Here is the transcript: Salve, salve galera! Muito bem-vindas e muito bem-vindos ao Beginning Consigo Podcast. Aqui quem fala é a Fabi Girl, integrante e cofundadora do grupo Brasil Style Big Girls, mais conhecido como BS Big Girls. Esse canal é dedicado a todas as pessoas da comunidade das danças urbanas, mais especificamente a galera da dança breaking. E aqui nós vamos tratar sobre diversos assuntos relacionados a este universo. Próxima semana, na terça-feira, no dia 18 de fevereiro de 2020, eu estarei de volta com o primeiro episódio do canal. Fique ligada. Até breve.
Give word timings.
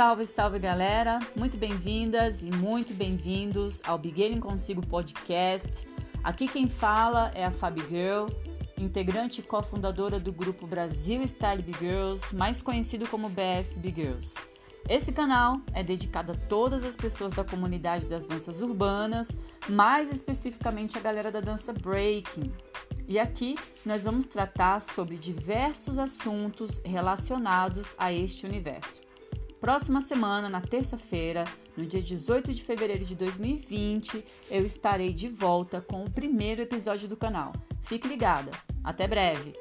Salve, 0.00 0.24
salve 0.24 0.58
galera! 0.58 1.18
Muito 1.36 1.58
bem-vindas 1.58 2.42
e 2.42 2.50
muito 2.50 2.94
bem-vindos 2.94 3.82
ao 3.86 3.98
Beginning 3.98 4.40
Consigo 4.40 4.80
Podcast. 4.86 5.86
Aqui 6.24 6.48
quem 6.48 6.70
fala 6.70 7.30
é 7.34 7.44
a 7.44 7.50
Fabi 7.50 7.82
Girl, 7.86 8.28
integrante 8.78 9.42
e 9.42 9.44
cofundadora 9.44 10.18
do 10.18 10.32
grupo 10.32 10.66
Brasil 10.66 11.22
Style 11.24 11.60
Big 11.60 11.80
Girls, 11.80 12.34
mais 12.34 12.62
conhecido 12.62 13.06
como 13.08 13.28
BS 13.28 13.76
Big 13.76 14.00
Girls. 14.00 14.36
Esse 14.88 15.12
canal 15.12 15.60
é 15.74 15.82
dedicado 15.82 16.32
a 16.32 16.34
todas 16.34 16.82
as 16.82 16.96
pessoas 16.96 17.34
da 17.34 17.44
comunidade 17.44 18.06
das 18.06 18.24
danças 18.24 18.62
urbanas, 18.62 19.36
mais 19.68 20.10
especificamente 20.10 20.96
a 20.96 21.02
galera 21.02 21.30
da 21.30 21.42
dança 21.42 21.74
breaking. 21.74 22.50
E 23.06 23.18
aqui 23.18 23.54
nós 23.84 24.04
vamos 24.04 24.26
tratar 24.26 24.80
sobre 24.80 25.18
diversos 25.18 25.98
assuntos 25.98 26.80
relacionados 26.86 27.94
a 27.98 28.10
este 28.10 28.46
universo. 28.46 29.09
Próxima 29.60 30.00
semana, 30.00 30.48
na 30.48 30.62
terça-feira, 30.62 31.44
no 31.76 31.84
dia 31.84 32.00
18 32.00 32.54
de 32.54 32.62
fevereiro 32.62 33.04
de 33.04 33.14
2020, 33.14 34.24
eu 34.50 34.64
estarei 34.64 35.12
de 35.12 35.28
volta 35.28 35.82
com 35.82 36.02
o 36.02 36.10
primeiro 36.10 36.62
episódio 36.62 37.06
do 37.06 37.16
canal. 37.16 37.52
Fique 37.82 38.08
ligada. 38.08 38.52
Até 38.82 39.06
breve. 39.06 39.52